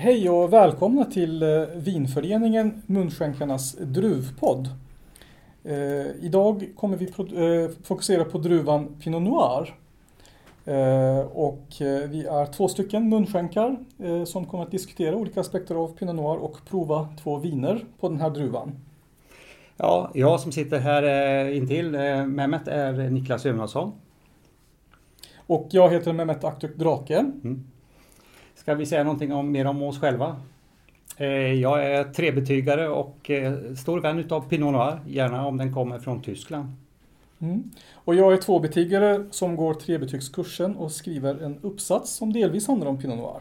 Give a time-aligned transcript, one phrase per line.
[0.00, 4.68] Hej och välkomna till eh, Vinföreningen Munskänkarnas druvpodd.
[5.64, 9.74] Eh, idag kommer vi eh, fokusera på druvan Pinot Noir.
[10.64, 11.66] Eh, och
[12.08, 13.76] vi är två stycken munskänkar
[14.26, 18.20] som kommer att diskutera olika aspekter av Pinot Noir och prova två viner på den
[18.20, 18.72] här druvan.
[19.76, 21.90] Ja, jag som sitter här intill
[22.26, 23.92] Mehmet är Niklas Jonason.
[25.46, 27.18] Och jag heter Mehmet Aktürk Drake.
[27.18, 27.64] Mm.
[28.58, 30.36] Ska vi säga någonting om, mer om oss själva?
[31.60, 33.30] Jag är trebetygare och
[33.76, 36.68] stor vän utav Pinot Noir, gärna om den kommer från Tyskland.
[37.38, 37.70] Mm.
[37.94, 42.98] Och jag är tvåbetyggare som går trebetygskursen och skriver en uppsats som delvis handlar om
[42.98, 43.40] Pinot Noir.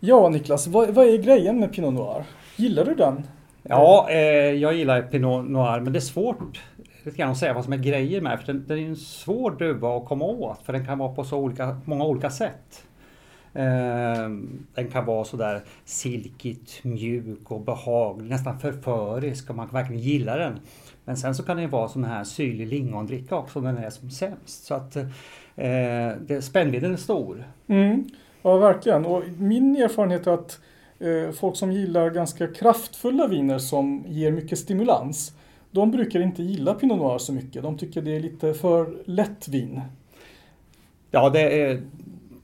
[0.00, 2.24] Ja, Niklas, vad, vad är grejen med Pinot Noir?
[2.56, 3.22] Gillar du den?
[3.62, 4.18] Ja, eh,
[4.50, 6.60] jag gillar Pinot Noir, men det är svårt
[7.02, 9.50] lite grann att säga vad som är grejer med för den, den är en svår
[9.50, 12.84] druva att komma åt för den kan vara på så olika, många olika sätt.
[13.54, 14.28] Eh,
[14.74, 20.36] den kan vara sådär silkigt, mjuk och behaglig, nästan förförisk och man kan verkligen gilla
[20.36, 20.60] den.
[21.04, 24.10] Men sen så kan det vara sån här syrlig lingondricka också när den är som
[24.10, 24.64] sämst.
[24.64, 24.96] Så att
[25.56, 27.44] eh, spännvidden är stor.
[27.66, 28.04] Mm.
[28.42, 29.06] Ja, verkligen.
[29.06, 30.60] Och min erfarenhet är att
[30.98, 35.32] eh, folk som gillar ganska kraftfulla viner som ger mycket stimulans,
[35.70, 37.62] de brukar inte gilla Pinot Noir så mycket.
[37.62, 39.80] De tycker det är lite för lätt vin.
[41.10, 41.82] Ja, det är,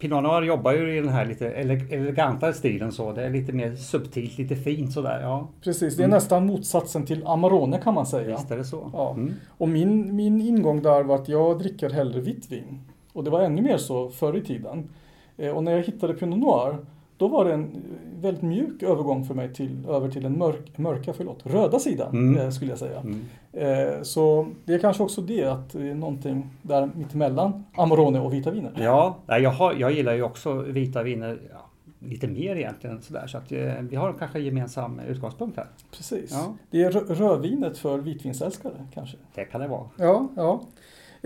[0.01, 3.12] Pinot Noir jobbar ju i den här lite elegantare stilen så.
[3.12, 5.20] Det är lite mer subtilt, lite fint sådär.
[5.23, 5.48] Ja.
[5.61, 6.15] Precis, det är mm.
[6.15, 8.37] nästan motsatsen till Amarone kan man säga.
[8.37, 8.91] Visst är det så.
[8.93, 9.11] Ja.
[9.15, 9.34] Mm.
[9.48, 12.81] Och min, min ingång där var att jag dricker hellre vitt vin.
[13.12, 14.89] Och det var ännu mer så förr i tiden.
[15.37, 16.78] Eh, och när jag hittade Pinot Noir
[17.20, 17.82] då var det en
[18.20, 22.38] väldigt mjuk övergång för mig till, över till den mörk, mörka, förlåt, röda sidan mm.
[22.38, 23.00] Eh, skulle jag säga.
[23.00, 23.20] Mm.
[23.52, 28.34] Eh, så det är kanske också det att det är någonting där mittemellan Amarone och
[28.34, 28.72] vita viner.
[28.78, 33.38] Ja, jag, har, jag gillar ju också vita viner ja, lite mer egentligen sådär så
[33.38, 35.66] att eh, vi har kanske gemensam utgångspunkt här.
[35.91, 36.30] Precis.
[36.32, 36.54] Ja.
[36.70, 39.16] Det är rödvinet för vitvinsälskare kanske?
[39.34, 39.88] Det kan det vara.
[39.97, 40.60] Ja, ja.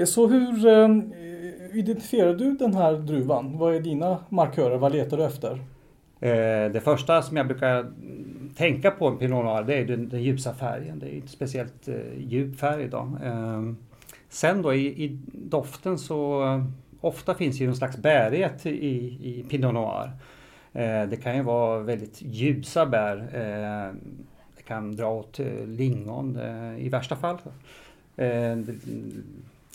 [0.07, 0.67] Så hur
[1.79, 3.59] identifierar du den här druvan?
[3.59, 4.77] Vad är dina markörer?
[4.77, 5.61] Vad letar du efter?
[6.21, 7.93] Eh, det första som jag brukar
[8.57, 10.99] tänka på en Pinot Noir det är den, den ljusa färgen.
[10.99, 13.19] Det är inte speciellt eh, djup färg idag.
[13.25, 13.77] Ehm,
[14.29, 16.65] sen då i, i, doften så eh,
[17.01, 20.11] ofta finns ju någon slags bärighet i, i Pinot Noir.
[21.07, 23.31] det kan ju vara väldigt ljusa bär.
[23.35, 24.01] Ehm,
[24.57, 26.39] det kan dra åt lingon
[26.79, 27.39] i värsta fall.
[28.17, 28.81] Ehm,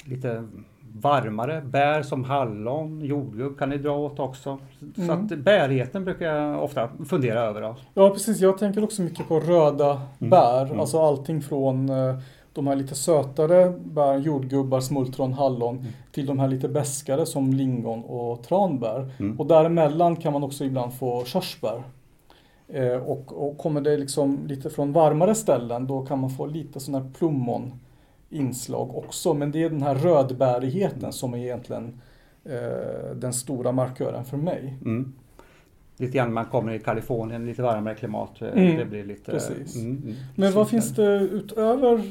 [0.05, 0.47] lite
[0.93, 1.61] varmare.
[1.61, 4.57] Bär som hallon, jordgubb kan ni dra åt också.
[4.95, 5.25] Så mm.
[5.25, 7.61] att bärigheten brukar jag ofta fundera över.
[7.61, 7.75] Då.
[7.93, 10.29] Ja precis, jag tänker också mycket på röda mm.
[10.29, 10.65] bär.
[10.65, 10.79] Mm.
[10.79, 12.19] Alltså allting från eh,
[12.53, 15.91] de här lite sötare bär, jordgubbar, smultron, hallon mm.
[16.11, 19.11] till de här lite beskare som lingon och tranbär.
[19.19, 19.39] Mm.
[19.39, 21.83] Och däremellan kan man också ibland få körsbär.
[22.67, 26.79] Eh, och, och kommer det liksom lite från varmare ställen då kan man få lite
[26.79, 27.71] sån här plommon
[28.29, 29.33] inslag också.
[29.33, 32.01] Men det är den här rödbärigheten som är egentligen
[32.45, 34.77] eh, den stora markören för mig.
[34.85, 35.13] Mm.
[35.97, 38.41] Lite grann man kommer i Kalifornien, lite varmare klimat.
[38.41, 38.77] Eh, mm.
[38.77, 39.31] Det blir lite...
[39.31, 39.75] Precis.
[39.75, 40.15] Mm, mm.
[40.35, 42.01] Men vad finns det utöver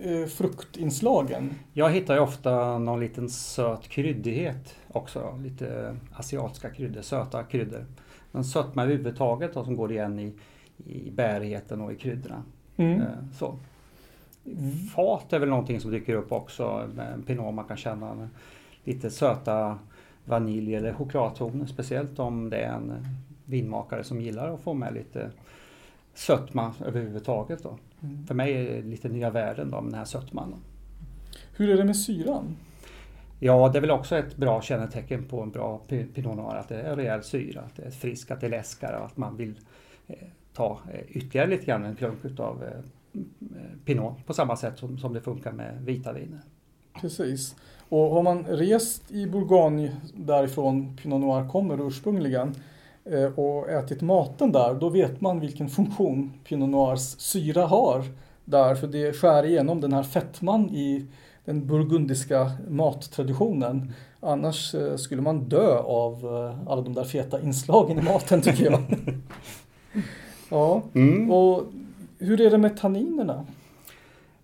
[0.00, 1.50] eh, fruktinslagen?
[1.72, 5.38] Jag hittar ju ofta någon liten söt kryddighet också.
[5.42, 7.86] Lite asiatiska kryddor, söta kryddor.
[8.32, 10.32] En sötma överhuvudtaget som går igen i,
[10.86, 12.42] i bärigheten och i kryddorna.
[12.76, 13.00] Mm.
[13.00, 13.06] Eh,
[13.38, 13.58] så.
[14.94, 16.88] Fat är väl någonting som dyker upp också.
[16.94, 18.28] Med Pinot man kan känna
[18.84, 19.78] lite söta
[20.24, 21.66] vanilj eller chokladtoner.
[21.66, 23.06] Speciellt om det är en
[23.44, 25.30] vinmakare som gillar att få med lite
[26.14, 27.62] sötma överhuvudtaget.
[27.62, 27.78] Då.
[28.02, 28.26] Mm.
[28.26, 30.54] För mig är det lite nya världen då med den här sötman.
[31.56, 32.56] Hur är det med syran?
[33.40, 36.80] Ja, det är väl också ett bra kännetecken på en bra Pinot Noir att det
[36.80, 39.54] är rejäl syra, att det är friskt, att det är läskare och att man vill
[40.06, 40.16] eh,
[40.52, 42.80] ta eh, ytterligare lite grann en klunk utav eh,
[43.84, 46.40] Pinot på samma sätt som, som det funkar med vita viner.
[47.00, 47.54] Precis.
[47.88, 52.54] Och har man rest i Bourgogne därifrån Pinot Noir kommer ursprungligen
[53.04, 58.04] eh, och ätit maten där, då vet man vilken funktion Pinot Noirs syra har
[58.44, 61.06] där, för det skär igenom den här fettman i
[61.44, 63.92] den burgundiska mattraditionen.
[64.20, 68.64] Annars eh, skulle man dö av eh, alla de där feta inslagen i maten tycker
[68.64, 68.82] jag.
[70.48, 71.30] ja, mm.
[71.30, 71.62] och
[72.18, 73.46] hur är det med tanninerna?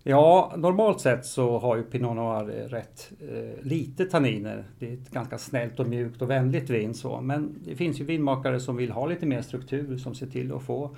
[0.03, 4.63] Ja, normalt sett så har ju Pinot Noir rätt eh, lite tanniner.
[4.79, 7.21] Det är ett ganska snällt och mjukt och vänligt vin så.
[7.21, 10.63] Men det finns ju vinmakare som vill ha lite mer struktur som ser till att
[10.63, 10.95] få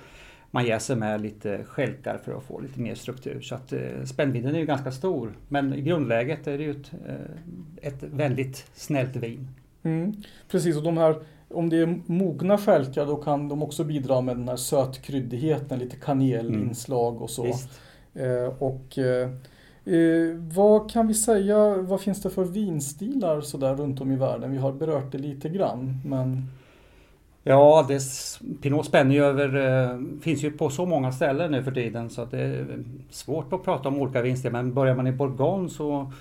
[0.54, 3.40] man jäser med lite skälkar för att få lite mer struktur.
[3.40, 5.32] Så att eh, spännvidden är ju ganska stor.
[5.48, 9.48] Men i grundläget är det ju ett, eh, ett väldigt snällt vin.
[9.82, 10.12] Mm,
[10.50, 11.16] precis, och de här
[11.50, 15.96] om det är mogna stjälkar då kan de också bidra med den här sötkryddigheten, lite
[15.96, 17.42] kanelinslag och så.
[17.42, 17.80] Visst.
[18.14, 19.30] Eh, och eh,
[19.94, 24.52] eh, vad kan vi säga, vad finns det för vinstilar sådär runt om i världen?
[24.52, 26.48] Vi har berört det lite grann, men
[27.46, 28.00] Ja, det,
[28.62, 32.22] Pinot spänner ju över, eh, finns ju på så många ställen nu för tiden så
[32.22, 32.66] att det är
[33.10, 34.50] svårt att prata om olika vinster.
[34.50, 36.12] Men börjar man i Bourgogne så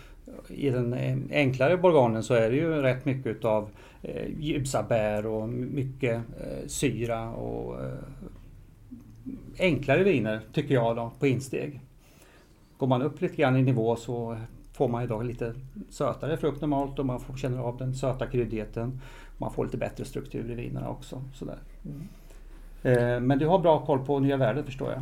[0.48, 0.96] i den
[1.32, 3.70] enklare Bourgognen så är det ju rätt mycket utav
[4.04, 7.94] eh, ljusa bär och mycket eh, syra och eh,
[9.60, 11.80] enklare viner tycker jag då på insteg.
[12.78, 14.38] Går man upp lite grann i nivå så
[14.74, 15.54] får man då lite
[15.90, 19.02] sötare frukt normalt och man får känna av den söta kryddigheten.
[19.38, 21.22] Man får lite bättre struktur i vinerna också.
[21.34, 21.58] Sådär.
[22.84, 25.02] Eh, Men du har bra koll på nya världen förstår jag.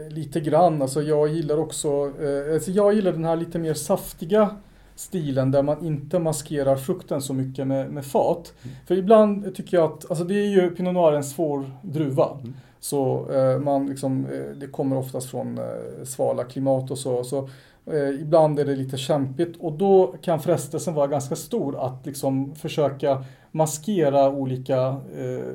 [0.00, 1.88] Eh, Lite grann, alltså jag gillar också,
[2.22, 4.56] eh, alltså jag gillar den här lite mer saftiga
[5.00, 8.52] stilen där man inte maskerar frukten så mycket med, med fat.
[8.86, 12.28] För ibland tycker jag att, alltså det är ju Pinot Noir en svår druva.
[12.40, 12.54] Mm.
[12.80, 15.64] Så eh, man liksom, eh, det kommer oftast från eh,
[16.04, 17.24] svala klimat och så.
[17.24, 17.48] så
[17.86, 22.54] eh, ibland är det lite kämpigt och då kan frestelsen vara ganska stor att liksom
[22.54, 24.78] försöka maskera olika
[25.16, 25.54] eh,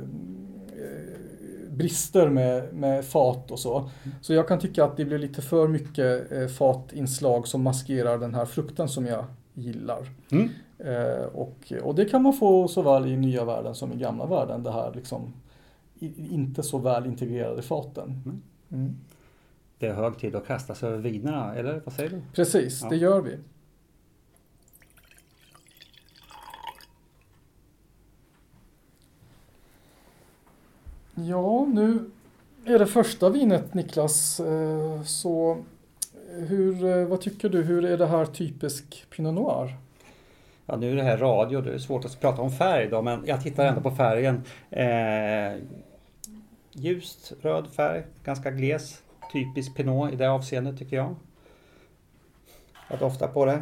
[1.77, 3.89] brister med, med fat och så.
[4.22, 8.36] Så jag kan tycka att det blir lite för mycket eh, fatinslag som maskerar den
[8.36, 10.10] här frukten som jag gillar.
[10.31, 10.50] Mm.
[10.80, 14.63] Eh, och, och det kan man få såväl i nya världen som i gamla världen.
[14.63, 15.33] Det här liksom
[16.00, 18.22] i, inte så väl integrerade faten.
[18.25, 18.42] Mm.
[18.72, 18.95] Mm.
[19.80, 22.22] Det är hög tid att kasta sig över vinerna, eller vad säger du?
[22.33, 22.89] Precis, Ja.
[22.89, 23.38] det gör vi.
[31.17, 32.12] Ja, nu
[32.65, 34.39] är det första vinet Niklas.
[34.39, 39.75] Eh, så eh, hur, eh, vad tycker du, hur är det här typisk Pinot Noir?
[40.65, 43.23] Ja, nu är det här radio, det är svårt att prata om färg då, men
[43.25, 44.44] jag tittar ändå på färgen.
[44.69, 45.63] Eh,
[46.71, 49.03] ljust röd färg, ganska gles.
[49.33, 51.15] Typisk Pinot i det avseendet tycker jag.
[52.89, 53.62] Jag doftar på det.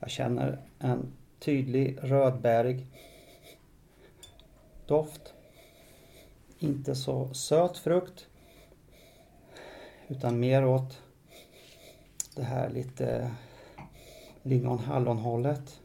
[0.00, 2.86] Jag känner en tydlig rödbärig
[4.88, 5.34] doft.
[6.58, 8.26] Inte så söt frukt.
[10.08, 11.02] Utan mer åt
[12.36, 13.30] det här lite
[14.42, 15.80] lingon-hallon-hållet.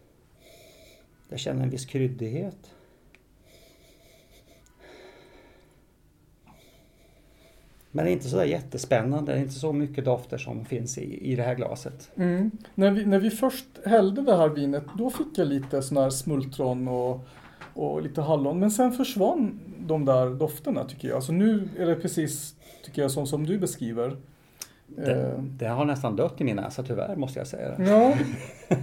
[1.30, 2.74] Jag känner en viss kryddighet.
[7.96, 9.32] Men det är inte så där jättespännande.
[9.32, 12.12] Det är inte så mycket dofter som finns i, i det här glaset.
[12.16, 12.52] Mm.
[12.76, 16.10] När, vi, när vi först hällde det här vinet, då fick jag lite sån här
[16.10, 17.28] smultron och,
[17.74, 18.60] och lite hallon.
[18.60, 21.24] Men sen försvann de där dofterna tycker jag.
[21.24, 22.56] Så nu är det precis,
[22.86, 24.18] tycker jag, som, som du beskriver.
[24.88, 27.76] Det, Eh, det har nästan dött i min näsa tyvärr måste jag säga.
[27.80, 28.14] Ja.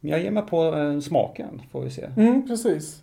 [0.00, 2.10] Men jag ger mig på eh, smaken får vi se.
[2.16, 3.02] Mm, precis.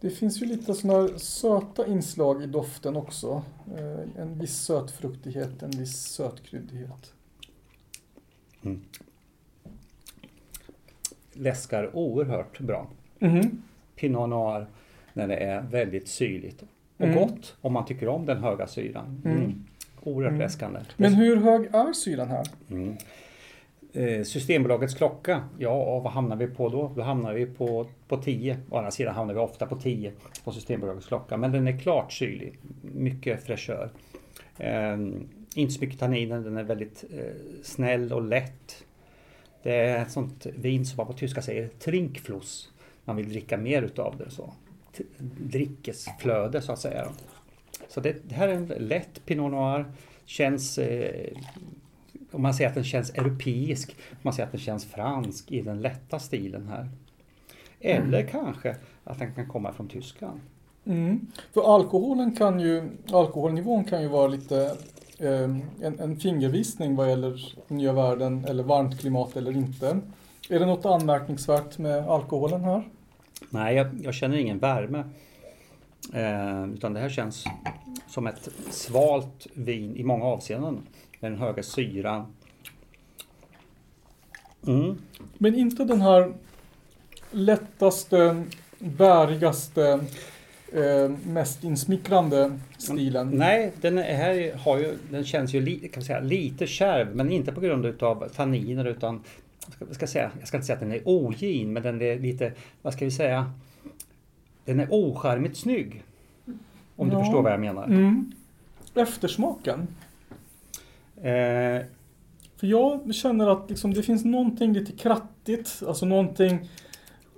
[0.00, 3.42] Det finns ju lite sådana här söta inslag i doften också.
[3.76, 7.12] Eh, En viss sötfruktighet, en viss sötkryddighet.
[11.38, 12.86] Läskar oerhört bra.
[13.18, 13.62] Mhm.
[13.96, 14.66] Pinot Noir
[15.12, 16.62] när det är väldigt syrligt.
[16.96, 17.16] Och Mm.
[17.18, 19.22] gott om man tycker om den höga syran.
[19.24, 19.36] Mm.
[19.38, 19.64] Mm.
[20.02, 20.40] Oerhört Mm.
[20.40, 20.80] läskande.
[20.96, 22.46] Men hur hög är syran här?
[22.70, 22.96] Mm.
[23.92, 26.92] Eh, Systembolagets klocka, ja vad hamnar vi på då?
[26.96, 28.56] Då hamnar vi på, på 10.
[28.70, 30.12] Å andra sidan hamnar vi ofta på 10
[30.44, 31.36] på Systembolagets klocka.
[31.36, 32.58] Men den är klart syrlig.
[32.82, 33.90] Mycket fräschör.
[34.58, 34.96] Eh,
[35.54, 37.24] inte så mycket tanniner, den är väldigt eh,
[37.62, 38.84] snäll och lätt.
[39.62, 42.70] Det är ett sånt vin som man på tyska säger trinkfluss.
[43.04, 44.30] Man vill dricka mer utav det.
[44.30, 44.52] Så.
[45.18, 47.08] Drickesflöde så att säga.
[47.88, 49.84] Så det, det här är en lätt Pinot Noir.
[50.24, 51.36] Känns eh,
[52.30, 55.60] om man säger att den känns europeisk, om man säger att den känns fransk i
[55.60, 56.88] den lätta stilen här.
[57.80, 60.40] Eller kanske att den kan komma från Tyskland.
[60.84, 61.26] Mm.
[61.52, 64.76] För alkoholen kan ju, alkoholnivån kan ju vara lite
[65.18, 70.00] en, en fingervisning vad gäller nya världen eller varmt klimat eller inte.
[70.50, 72.88] Är det något anmärkningsvärt med alkoholen här?
[73.50, 75.04] Nej, jag, jag känner ingen värme.
[76.12, 77.44] Eh, utan det här känns
[78.08, 80.82] som ett svalt vin i många avseenden.
[81.20, 82.26] Med den höga syran.
[84.66, 84.98] Mm.
[85.38, 86.34] Men inte den här
[87.30, 88.44] lättaste,
[88.78, 90.00] bärigaste,
[90.72, 93.30] eh, mest insmickrande stilen.
[93.30, 97.30] Nej, den är, här har ju, den känns ju li, kan säga, lite kärv, men
[97.32, 99.20] inte på grund utav tanniner utan
[99.76, 102.52] ska, ska säga, jag ska inte säga att den är ogin, men den är lite,
[102.82, 103.52] vad ska vi säga,
[104.64, 106.02] den är ocharmigt snygg.
[106.96, 107.20] Om du Ja.
[107.20, 107.84] förstår vad jag menar.
[107.84, 108.32] Mm.
[108.94, 109.86] Eftersmaken?
[111.16, 111.82] Eh,
[112.56, 116.68] För jag känner att liksom, det finns någonting lite krattigt, alltså någonting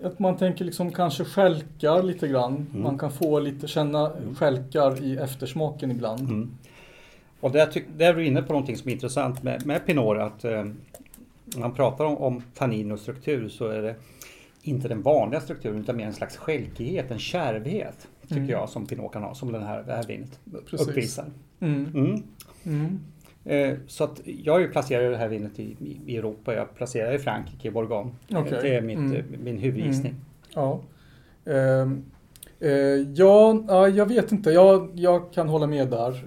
[0.03, 2.67] att man tänker liksom kanske skälkar lite grann.
[2.71, 2.83] Mm.
[2.83, 6.21] Man kan få lite, känna skälkar i eftersmaken ibland.
[6.21, 6.51] Mm.
[7.41, 10.19] Och där, tyck, där är du inne på någonting som är intressant med, med Pinot.
[10.19, 10.51] Att eh,
[11.45, 13.95] när man pratar om, om tannin och struktur så är det
[14.63, 18.09] inte den vanliga strukturen utan mer en slags skälkighet, en kärvhet.
[18.23, 18.51] Tycker Mm.
[18.51, 20.41] jag som Pinot kan ha, som den här, det här vinet
[20.71, 20.89] Precis.
[20.89, 21.25] uppvisar.
[23.45, 23.59] Mm.
[23.59, 23.65] Mm.
[23.71, 23.75] Mm.
[23.75, 25.77] Eh, så att jag placerat det här vinet i,
[26.17, 26.55] Europa.
[26.55, 28.11] Jag placerar i Frankrike, i Bourgogne.
[28.35, 28.59] Okej.
[28.63, 29.17] Det är mitt, Mm.
[29.17, 30.15] eh, min huvudgissning.
[30.55, 30.81] Ja.
[31.47, 32.05] Ehm,
[32.61, 32.71] eh,
[33.15, 34.51] ja, ja, jag vet inte.
[34.51, 36.21] Jag, jag kan hålla med där.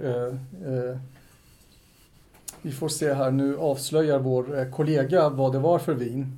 [2.62, 3.32] Vi får se här.
[3.32, 6.38] Nu avslöjar vår kollega vad det var för vin.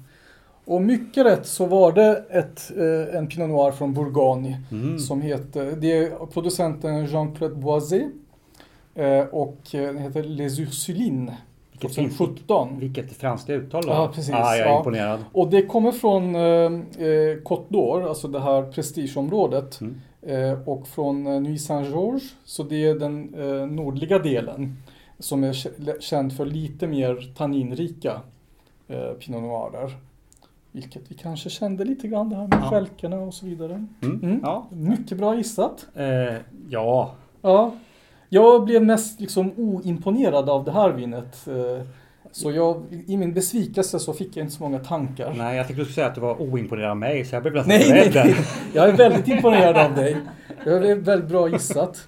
[0.65, 2.71] Och mycket rätt så var det ett,
[3.15, 4.99] en Pinot Noir från Bourgogne Mm.
[4.99, 8.09] som heter, det är producenten Jean-Claude Boisé eh,
[9.31, 11.33] och eh, den heter Les Ursulines
[11.71, 12.17] Vilket fint.
[12.17, 12.79] 2017.
[12.79, 13.89] Vilket franska uttal då.
[13.89, 14.33] Ja, precis.
[14.33, 14.77] Ah, jag är Ja.
[14.77, 15.19] imponerad.
[15.33, 19.81] Och det kommer från eh, eh, Côte d'Or, alltså det här prestigeområdet.
[19.81, 20.01] Mm.
[20.21, 24.77] Eh, och från eh, Nuit Saint-Georges, så det är den eh, nordliga delen.
[25.19, 28.21] Som är kä- känd för lite mer tanninrika
[28.87, 29.91] eh, Pinot Noirer.
[30.71, 32.59] Vilket vi kanske kände lite grann det här med
[33.11, 33.17] Ja.
[33.17, 33.87] och så vidare.
[34.01, 34.19] Mm.
[34.23, 34.39] Mm.
[34.43, 34.67] Ja.
[34.71, 35.85] Mycket bra gissat.
[35.95, 36.35] Eh,
[36.69, 37.11] ja,
[37.41, 37.71] Ja.
[38.29, 41.47] Jag blev mest liksom oimponerad av det här vinet.
[41.47, 41.85] Eh,
[42.31, 45.33] så jag, i min besvikelse så fick jag inte så många tankar.
[45.37, 47.53] nej jag tänkte du skulle säga att du var oimponerad av mig så jag blev
[47.53, 48.11] nästan Nej, rädd.
[48.15, 48.35] nej.
[48.73, 50.17] Jag är väldigt imponerad av dig.
[50.63, 52.07] Det är väldigt bra gissat.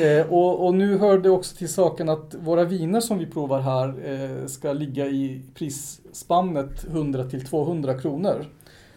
[0.00, 3.60] Eh, och, och nu hör det också till saken att våra viner som vi provar
[3.60, 8.44] här eh, ska ligga i prisspannet 100 till 200 kronor.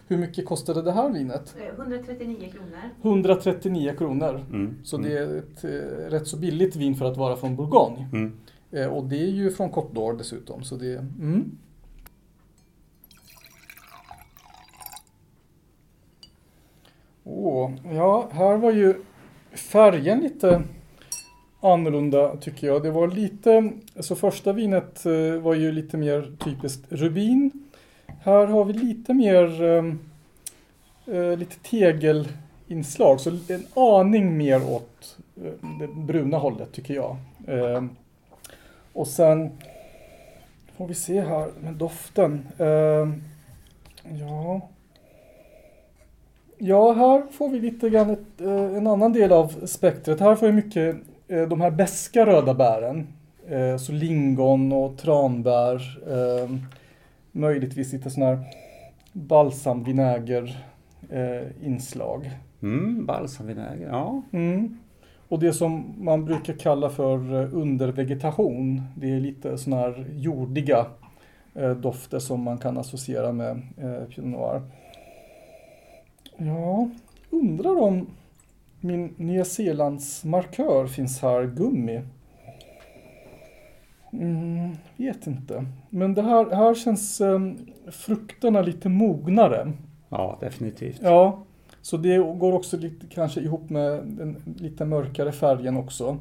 [0.08, 1.56] Hur mycket kostade det här vinet?
[1.60, 2.78] Eh, 139 kronor.
[3.02, 4.44] 139 kronor.
[4.50, 4.74] Mm.
[4.84, 8.08] Så det är ett eh, rätt så billigt vin för att vara från Bourgogne.
[8.12, 8.32] Mm.
[8.70, 10.62] Eh, och det är ju från Côte d'Or dessutom.
[10.62, 11.50] Så det, mm.
[17.24, 18.94] Åh, ja, här var ju
[19.52, 20.62] färgen lite
[21.60, 22.82] annorlunda tycker jag.
[22.82, 27.50] Det var lite, alltså första vinet eh, var ju lite mer typiskt rubin.
[28.24, 29.98] Här har vi lite mer, ehm,
[31.06, 33.20] eh, lite tegelinslag.
[33.20, 37.16] Så en aning mer åt eh, det bruna hållet tycker jag.
[37.46, 37.84] Eh,
[38.92, 39.50] och sen
[40.76, 42.46] får vi se här med doften.
[42.58, 43.08] Eh,
[44.20, 44.60] ja.
[46.58, 50.20] Ja, här får vi lite grann ett, eh, en annan del av spektret.
[50.20, 50.96] Här får vi mycket
[51.28, 53.06] eh, de här beska röda bären.
[53.78, 55.98] Så lingon och tranbär.
[56.12, 56.60] Ehm,
[57.32, 58.38] Möjligtvis lite sån här
[59.12, 60.64] balsamvinäger
[61.10, 62.30] eh, inslag.
[62.62, 64.22] Mm, balsamvinäger, ja.
[64.32, 64.78] Mm.
[65.28, 68.82] Och det som man brukar kalla för eh, undervegetation.
[68.96, 70.86] Det är lite såna här jordiga
[71.54, 74.62] eh, dofter som man kan associera med eh, Pinot Noir.
[76.36, 76.90] Ja,
[77.30, 78.06] undrar om
[78.80, 82.00] min Nya Zeelands markör finns här, gummi.
[84.12, 85.64] Mm, vet inte.
[85.90, 87.40] Men det här, här känns eh,
[87.90, 89.72] frukterna lite mognare.
[90.08, 91.00] Ja, definitivt.
[91.02, 91.42] Ja,
[91.82, 96.16] så det går också lite, kanske ihop med den lite mörkare färgen också.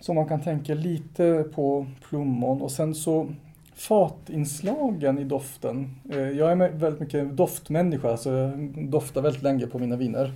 [0.00, 3.26] Så man kan tänka lite på plommon och sen så
[3.74, 5.90] fatinslagen i doften.
[6.12, 8.58] Eh, Jag är väldigt mycket doftmänniska så jag
[8.90, 10.32] doftar väldigt länge på mina viner.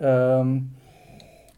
[0.00, 0.70] Ehm,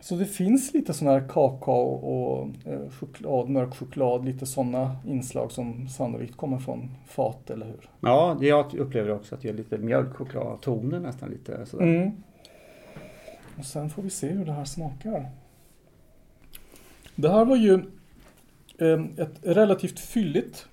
[0.06, 5.52] Så det finns lite sån här kakao och eh, choklad, mörk choklad, lite sådana inslag
[5.52, 7.90] som sannolikt kommer från fat, eller hur?
[8.00, 11.84] Ja, jag upplever också att det är lite mjölkchokladtoner nästan lite sådär.
[11.84, 12.10] Mm.
[13.58, 15.30] Och sen får vi se hur det här smakar.
[17.14, 17.74] Det här var ju
[18.78, 20.66] eh, ett relativt fylligt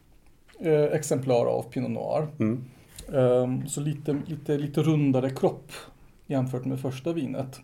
[0.59, 2.27] eh, exemplar av Pinot Noir.
[2.39, 2.65] Mm.
[3.13, 5.71] Eh, så lite, lite, lite rundare kropp
[6.27, 7.61] jämfört med första vinet.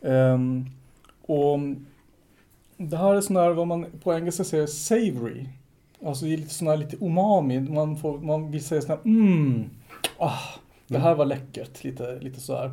[0.00, 0.38] Eh,
[1.22, 1.58] och
[2.76, 5.48] det här är sån här vad man på engelska säger savory.
[6.04, 7.60] Alltså det är lite sån här lite umami.
[7.60, 9.70] Man, får, man vill säga sån här mm,
[10.18, 10.38] ah,
[10.86, 11.84] det här var läckert.
[11.84, 12.70] Lite, lite så här.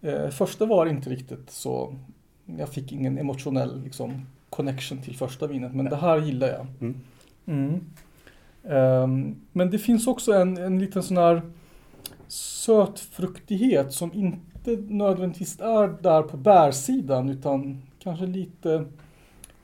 [0.00, 1.94] Eh, första var inte riktigt så.
[2.58, 5.74] Jag fick ingen emotionell liksom, connection till första vinet.
[5.74, 6.66] Men det här gillar jag.
[6.80, 7.00] Mm.
[7.46, 7.84] Mm.
[8.64, 11.42] Ehm, men det finns också en, en liten sån här
[12.28, 18.84] sötfruktighet som inte nödvändigtvis är där på bärsidan utan kanske lite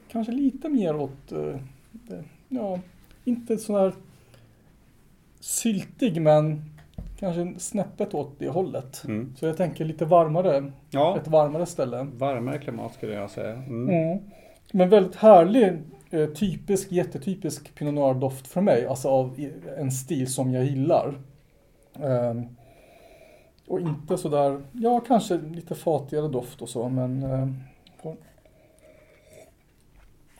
[0.09, 1.57] kanske lite mer åt eh,
[2.49, 2.79] ja,
[3.25, 3.93] inte sån här
[5.41, 6.62] syltig men
[7.19, 9.05] kanske snäppet åt det hållet.
[9.05, 9.35] Mm.
[9.37, 12.07] Så jag tänker lite varmare, Ja, ett varmare ställe.
[12.17, 13.53] varmare klimat skulle jag säga.
[13.53, 13.88] Mm.
[13.88, 14.19] Mm.
[14.73, 15.73] Men väldigt härlig
[16.11, 18.87] eh, typisk, jättetypisk Pinot Noir-doft för mig.
[18.87, 21.15] Alltså av en stil som jag gillar.
[22.03, 22.47] Ehm,
[23.68, 27.25] och inte sådär, ja kanske lite fatigare doft och så men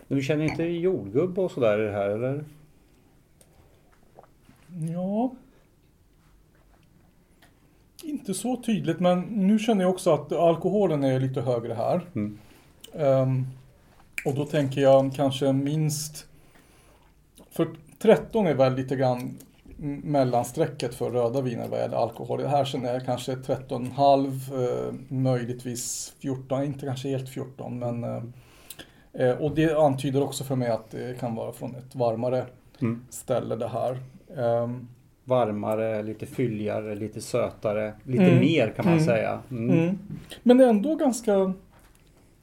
[0.09, 2.45] Men du känner inte jordgubb och sådär i det här eller?
[4.93, 5.33] ja.
[8.05, 12.01] Inte så tydligt men nu känner jag också att alkoholen är lite högre här.
[12.15, 12.39] Mm.
[12.93, 13.47] Ehm,
[14.25, 16.27] och då tänker jag kanske minst...
[17.51, 17.69] För
[17.99, 19.39] 13 är väl lite grann
[19.83, 22.41] m- mellansträcket för röda viner vad gäller alkohol.
[22.43, 28.05] Det här känner jag kanske 13,5, eh, möjligtvis 14, inte kanske helt 14 men...
[28.05, 28.23] Eh,
[29.13, 32.45] eh, och det antyder också för mig att det kan vara från ett varmare
[32.81, 33.05] Mm.
[33.11, 33.99] ställe det här.
[34.37, 34.89] Ehm,
[35.29, 38.39] Varmare, lite fylligare, lite sötare, lite Mm.
[38.41, 39.07] mer kan man Mm.
[39.07, 39.41] säga.
[39.51, 39.71] Mm.
[39.79, 39.99] mm.
[40.43, 41.53] Men ändå ganska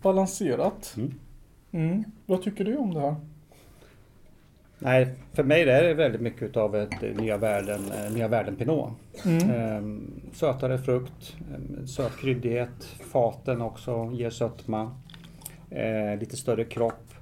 [0.01, 0.95] balanserat.
[1.71, 2.03] Mm.
[2.25, 3.15] Vad tycker du om det här?
[4.83, 8.55] Nej, för mig är det väldigt mycket av ett eh, nya världen, eh, nya världen
[8.55, 8.89] Pinot.
[9.25, 9.49] Mm.
[9.49, 14.91] Ehm, sötare frukt, ehm, söt kryddighet, faten också ger sötma.
[15.69, 17.13] Eh, lite större kropp.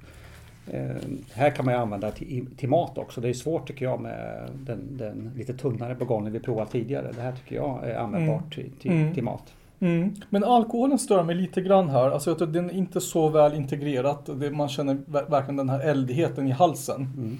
[0.72, 3.20] Ehm, här kan man ju använda till, till mat också.
[3.20, 7.12] Det är svårt tycker jag med den, den lite tunnare bourgogne vi provat tidigare.
[7.16, 9.14] Det här tycker jag är användbart till, till, Mm.
[9.14, 9.52] till mat.
[9.80, 10.14] Mm.
[10.30, 12.10] Men alkoholen stör mig lite grann här.
[12.10, 14.28] Alltså jag tror att den är inte så väl integrerat.
[14.52, 16.96] Man känner ver- verkligen den här eldigheten i halsen.
[17.16, 17.38] Mm.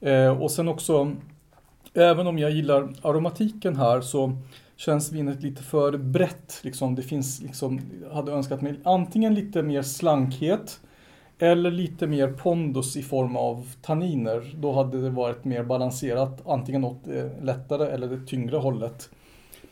[0.00, 1.12] Eh, och sen också,
[1.94, 4.36] även om jag gillar aromatiken här så
[4.76, 6.60] känns vinet lite för brett.
[6.62, 6.94] Liksom.
[6.94, 7.80] Det finns liksom,
[8.12, 10.80] hade önskat mig antingen lite mer slankhet
[11.38, 14.54] eller lite mer pondus i form av tanniner.
[14.56, 19.08] Då hade det varit mer balanserat, antingen åt det lättare eller det tyngre hållet.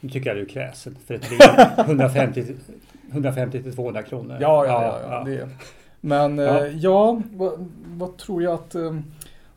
[0.01, 1.39] Nu tycker jag du är kräsen för ett vin
[1.87, 2.57] 150 till-
[3.11, 4.39] 150 till 200 kronor.
[4.41, 4.99] Ja, ja, ja.
[5.11, 5.49] ja, Det.
[6.01, 6.45] Men Ja.
[6.59, 8.75] ja, ja vad, vad tror jag att...
[8.75, 8.99] eh,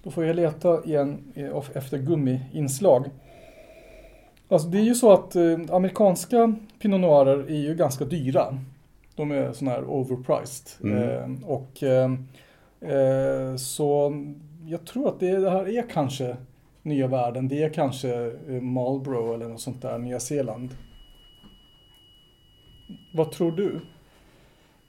[0.04, 3.10] Då får jag leta igen eh, efter gummiinslag.
[4.48, 8.58] Alltså det är ju så att eh, amerikanska Pinot Noirer är ju ganska dyra.
[9.16, 10.92] De är sådana här overpriced.
[10.92, 11.04] Mm.
[11.04, 12.12] Eh, och eh,
[12.82, 14.14] eh, så
[14.66, 16.38] jag tror att det, det här är kanske
[16.82, 17.48] nya världen.
[17.48, 20.70] Det är kanske eh, Marlboro eller något sånt där, Nya Zeeland.
[23.14, 23.82] Vad tror du?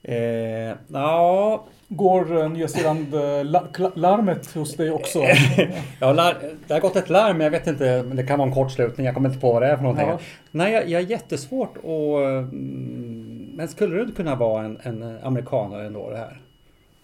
[0.03, 1.64] Eh, ja,
[1.96, 5.18] Går eh, Nya Zeeland eh, hos dig också?
[6.00, 8.55] Ja, lar- det har gått ett larm, jag vet inte, men det kan vara en
[8.55, 9.07] kortslutning.
[9.07, 10.09] Jag kommer inte på vad det är för någonting.
[10.09, 10.18] Ja.
[10.50, 11.85] Nej, jag, jag är jättesvårt att...
[11.85, 16.40] mm, Men skulle det kunna vara en, en amerikanare ändå det här?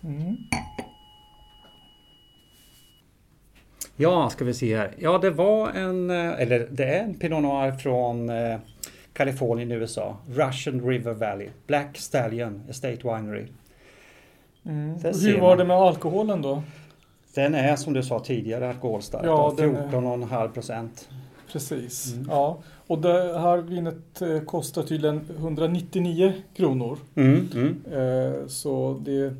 [0.05, 0.37] Mm.
[3.96, 4.90] Ja, ska vi se här.
[4.98, 8.31] Ja, det var en, eh, eller det är en Pinot Noir från
[9.12, 10.16] Kalifornien i USA.
[10.29, 11.48] Russian River Valley.
[11.66, 13.46] Black Stallion Estate Winery.
[14.68, 14.94] Mm.
[15.04, 15.59] Hur var man.
[15.59, 16.62] det med alkoholen då?
[17.35, 19.22] Den är som du sa tidigare alkoholstark.
[19.26, 21.09] Ja, Ja, den är- 14,5 procent.
[21.52, 22.12] Precis.
[22.14, 22.26] Mm.
[22.31, 22.57] Ja.
[22.87, 26.98] Och det här vinet eh, kostar tydligen 199 kronor.
[27.14, 27.83] Mm, mm.
[27.92, 29.35] Eh, Så det...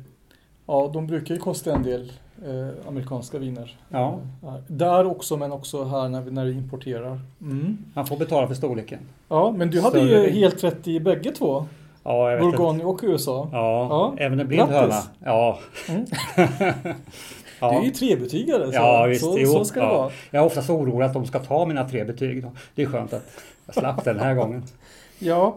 [0.65, 2.11] Ja, de brukar ju kosta en del
[2.45, 3.77] eh, amerikanska viner.
[3.89, 4.19] Ja.
[4.43, 7.19] Eh, Där också, men också här när vi, när vi importerar.
[7.41, 7.77] Mm.
[7.93, 8.99] Man får betala för storleken.
[9.29, 10.35] Ja, men du hade Större ju vin.
[10.35, 11.65] helt rätt i bägge två.
[12.03, 12.39] Ja, jag.
[12.41, 13.49] Bourgogne och USA.
[13.51, 14.15] Ja, Ja.
[14.25, 14.95] även en blind Grattis.
[14.95, 15.01] höna.
[15.25, 15.59] Ja.
[15.89, 16.05] Mm.
[17.59, 17.71] ja.
[17.71, 19.23] Du är ju trebetygare, så, Ja, visst.
[19.23, 19.97] så, jo, så ska det ja.
[19.97, 20.11] vara.
[20.31, 22.43] Jag är ofta så orolig att de ska ta mina tre betyg.
[22.43, 22.51] Då.
[22.75, 23.31] Det är skönt att
[23.65, 24.63] jag slapp den här gången.
[25.21, 25.55] Ja,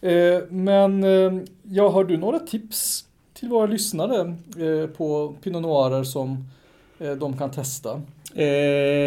[0.00, 4.20] eh, men eh, ja, har du några tips till våra lyssnare
[4.58, 6.44] eh, på Pinot Noirer som
[6.98, 8.02] eh, de kan testa?
[8.34, 8.44] Eh,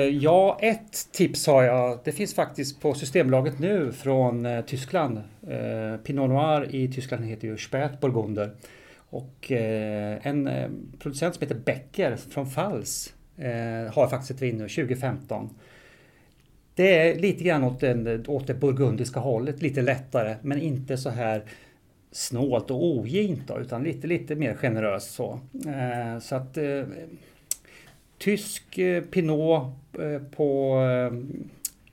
[0.10, 2.00] ja, ett tips har jag.
[2.04, 5.22] Det finns faktiskt på Systembolaget nu från eh, Tyskland.
[5.48, 8.52] Eh, Pinot Noir i Tyskland heter ju Spätburgunder.
[8.98, 13.14] Och eh, en eh, producent som heter Becker från Fals
[13.92, 15.50] har faktiskt ett vin nu 2015.
[16.76, 21.10] Det är lite grann åt, den, åt det burgundiska hållet, lite lättare men inte så
[21.10, 21.44] här
[22.12, 25.40] snålt och ogint då, utan lite, lite mer generöst så.
[26.22, 26.58] Så att
[28.18, 28.80] Tysk
[29.12, 29.74] Pinot
[30.36, 30.82] på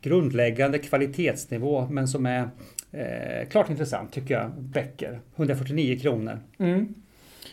[0.01, 2.49] grundläggande kvalitetsnivå men som är
[2.93, 4.51] eh, klart intressant tycker jag.
[4.51, 6.41] Becker, 149 kronor.
[6.59, 6.95] Mm.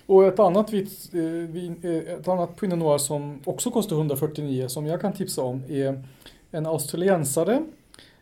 [0.06, 4.68] Och ett annat, vit, eh, vin, eh, ett annat Pinot Noir som också kostar 149
[4.68, 6.04] som jag kan tipsa om är
[6.52, 7.64] en australiensare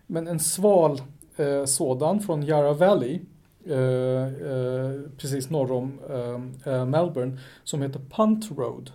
[0.08, 1.02] men en sval
[1.38, 3.20] eh, sådan från Yarra Valley
[3.66, 8.92] eh, eh, precis norr om eh, eh Melbourne som heter Punt Road.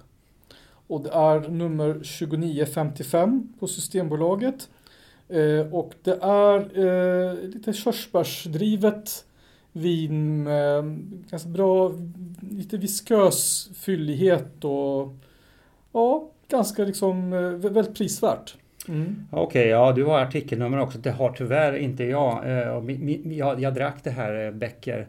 [0.87, 4.69] Och det är nummer 2955 på Systembolaget.
[5.29, 9.25] Eh, och det är eh, lite körsbärsdrivet
[9.73, 10.99] vin med
[11.31, 11.93] ganska bra,
[12.51, 15.15] lite viskös fyllighet och
[15.93, 18.57] ja, ganska liksom eh, väldigt prisvärt.
[18.89, 19.27] Mm.
[19.31, 20.99] Okej, okay, ja du har artikelnummer också.
[20.99, 22.45] Det har tyvärr inte jag.
[22.45, 25.07] Eh, jag, jag drack det här eh, Becker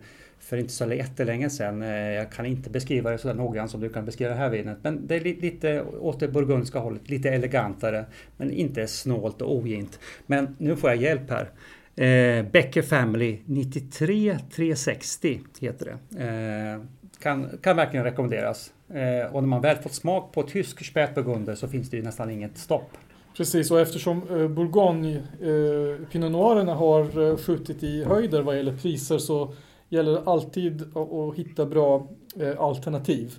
[0.49, 1.81] för inte så jättelänge sedan.
[1.81, 4.77] Eh, jag kan inte beskriva det så noggrant som du kan beskriva det här vinet.
[4.81, 8.05] Men det är lite åt det burgundska hållet, lite elegantare.
[8.37, 9.99] Men inte snålt och ogint.
[10.25, 11.49] Men nu får jag hjälp här.
[11.95, 16.23] Eh, Becker Family 93 360 heter det.
[16.23, 16.81] Eh,
[17.19, 18.73] kan, kan verkligen rekommenderas.
[18.89, 22.29] Eh, och när man väl fått smak på tysk spätburgunder så finns det ju nästan
[22.29, 22.97] inget stopp.
[23.37, 28.77] Precis, och eftersom eh, Bourgogne, eh, Pinot Noirerna har eh, skjutit i höjder vad gäller
[28.77, 29.53] priser så
[29.89, 32.07] gäller det alltid att, hitta bra
[32.39, 33.35] eh, alternativ.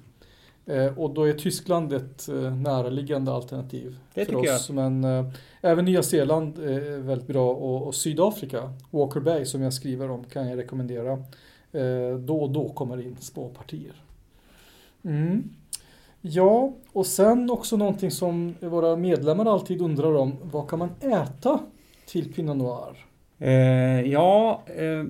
[0.67, 4.69] Eh, och då är Tyskland ett eh, näraliggande alternativ det för oss.
[4.69, 4.75] Jag.
[4.75, 10.11] Men även Nya Zeeland är väldigt bra och, och, Sydafrika, Walker Bay som jag skriver
[10.11, 11.25] om kan jag rekommendera.
[12.19, 14.03] Då och då kommer in småpartier.
[15.05, 15.51] Mm.
[16.21, 20.37] Ja, och sen också någonting som våra medlemmar alltid undrar om.
[20.43, 21.61] Vad kan man äta
[22.07, 23.07] till Pinot Noir?
[23.39, 25.05] Eh, ja, eh,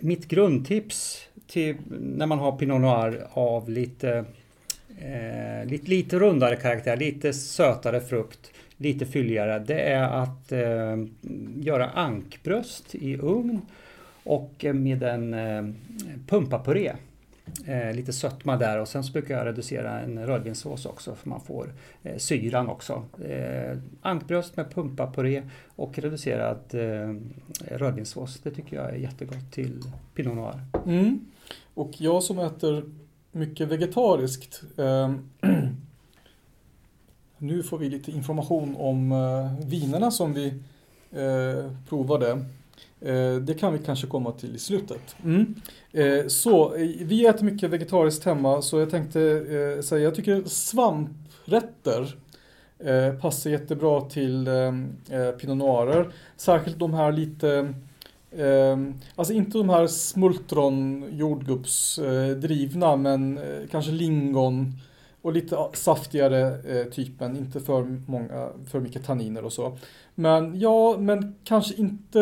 [0.00, 4.24] mitt grundtips till när man har Pinot Noir av lite,
[4.98, 9.58] eh, lite, lite rundare karaktär, lite sötare frukt, lite fylligare.
[9.58, 10.96] Det är att eh,
[11.56, 13.60] göra ankbröst i ugn
[14.24, 15.64] och med en eh,
[16.26, 16.92] pumpapuré.
[17.66, 21.40] Eh, lite sötma där och sen så brukar jag reducera en rödvinssås också för man
[21.40, 23.04] får eh, syran också.
[23.24, 25.42] Eh, ankbröst med pumpapuré
[25.76, 27.14] och reducerad eh,
[27.76, 28.40] rödvinssås.
[28.42, 29.82] Det tycker jag är jättegott till
[30.14, 30.60] Pinot Noir.
[30.86, 31.26] Mm.
[31.74, 32.84] Och jag som äter
[33.32, 35.14] mycket vegetariskt eh,
[37.38, 40.54] Nu får vi lite information om eh, vinerna som vi
[41.10, 42.44] eh, provade.
[43.00, 45.16] Eh, det kan vi kanske komma till i slutet.
[45.24, 45.54] Mm.
[45.92, 52.16] Eh, så, vi äter mycket vegetariskt hemma så jag tänkte eh, säga, jag tycker svampretter
[53.20, 54.48] passar jättebra till
[55.40, 56.12] Pinot Noirer.
[56.36, 57.74] Särskilt de här lite
[59.14, 64.72] alltså inte de här smultron jordgubbsdrivna men kanske lingon
[65.22, 69.78] och lite saftigare typen, inte för många, för mycket tanniner och så.
[70.14, 72.20] Men ja, men kanske inte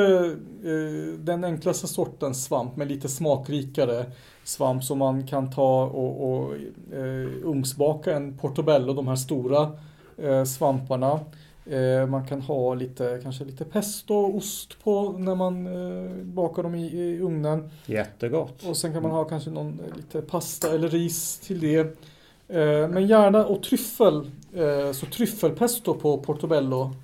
[0.64, 4.06] eh, den enklaste sortens svamp, men lite smakrikare
[4.44, 6.54] svamp som man kan ta och, och
[6.92, 9.72] eh, ugnsbaka en portobello, de här stora
[10.16, 11.20] eh, svamparna.
[11.66, 16.62] Eh, man kan ha lite, kanske lite pesto och ost på när man eh, bakar
[16.62, 17.70] dem i, i ugnen.
[17.86, 18.64] Jättegott.
[18.64, 21.96] Och sen kan man ha kanske någon eh, lite pasta eller ris till det.
[22.48, 24.30] Eh, men gärna, och tryffel,
[24.92, 26.94] så tryffelpesto på portobello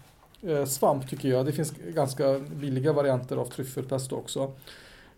[0.43, 1.47] eh, svamp tycker jag.
[1.47, 4.53] Det finns ganska billiga varianter av tryffelpesto också.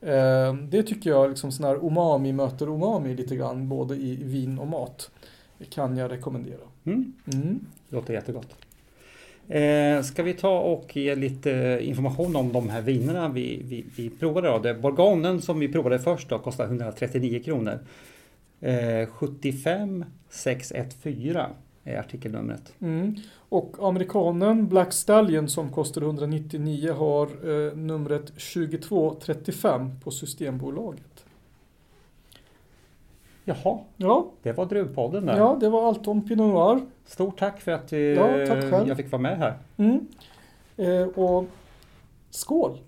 [0.01, 4.59] Eh, det tycker jag liksom sån här umami möter umami lite grann både i vin
[4.59, 5.11] och mat.
[5.59, 6.61] Det kan jag rekommendera.
[6.85, 7.13] Mm.
[7.33, 7.61] Mm.
[7.89, 8.55] Låter jättegott.
[9.49, 14.11] Eh, ska vi ta och ge lite information om de här vinerna vi, vi, vi
[14.11, 14.49] provade?
[14.49, 14.59] Då?
[14.59, 17.79] Det Bourgognen som vi provade först då, kostar 139 kronor.
[18.65, 21.43] Eh, 75 614
[21.85, 22.73] är artikelnumret.
[22.81, 23.17] Mm.
[23.49, 31.25] Och amerikanen Black Stallion som kostar 199 har eh, numret 2235 på Systembolaget.
[33.45, 34.31] Jaha, ja.
[34.43, 35.37] det var Druvpodden där.
[35.37, 36.87] Ja, det var allt om Pinot Noir.
[37.07, 39.59] Stort tack för att eh, ja, tack jag fick vara med här.
[39.77, 40.07] Mm.
[40.77, 41.45] Eh, och
[42.31, 42.79] skål!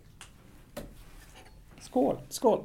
[1.80, 2.16] Skål!
[2.28, 2.64] Skål!